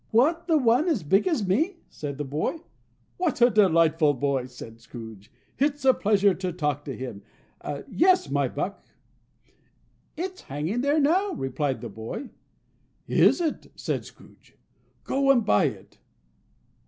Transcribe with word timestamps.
"What, 0.09 0.47
the 0.47 0.57
one 0.57 0.87
as 0.87 1.03
big 1.03 1.27
as 1.27 1.45
me?" 1.47 1.75
said 1.87 2.17
the 2.17 2.23
boy. 2.25 2.57
"What 3.17 3.39
a 3.39 3.51
delightful 3.51 4.15
boy!" 4.15 4.47
said 4.47 4.79
Scrooge. 4.81 5.31
"It's 5.59 5.85
a 5.85 5.93
pleasure 5.93 6.33
to 6.33 6.51
talk 6.51 6.83
to 6.85 6.97
him. 6.97 7.21
Yes, 7.87 8.27
my 8.27 8.47
buck!" 8.47 8.83
"It's 10.17 10.41
hanging 10.41 10.81
there 10.81 10.99
now," 10.99 11.33
replied 11.33 11.81
the 11.81 11.89
boy. 11.89 12.31
"Is 13.07 13.41
it?" 13.41 13.71
said 13.75 14.03
Scrooge. 14.03 14.55
"Go 15.03 15.29
and 15.29 15.45
buy 15.45 15.65
it." 15.65 15.99